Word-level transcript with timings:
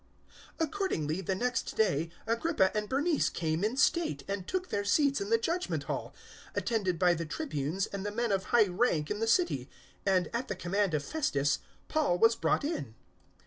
Accordingly, 0.59 1.21
the 1.21 1.35
next 1.35 1.75
day, 1.75 2.09
Agrippa 2.25 2.75
and 2.75 2.89
Bernice 2.89 3.29
came 3.29 3.63
in 3.63 3.77
state 3.77 4.25
025:023 4.25 4.33
and 4.33 4.47
took 4.47 4.69
their 4.69 4.83
seats 4.83 5.21
in 5.21 5.29
the 5.29 5.37
Judgement 5.37 5.83
Hall, 5.83 6.15
attended 6.55 6.97
by 6.97 7.13
the 7.13 7.23
Tribunes 7.27 7.85
and 7.85 8.03
the 8.03 8.09
men 8.09 8.31
of 8.31 8.45
high 8.45 8.65
rank 8.65 9.11
in 9.11 9.19
the 9.19 9.27
city; 9.27 9.69
and, 10.03 10.27
at 10.33 10.47
the 10.47 10.55
command 10.55 10.95
of 10.95 11.03
Festus, 11.05 11.59
Paul 11.87 12.17
was 12.17 12.35
brought 12.35 12.63
in. 12.63 12.95